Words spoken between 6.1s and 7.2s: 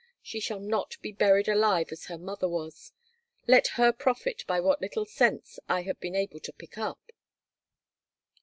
able to pick up."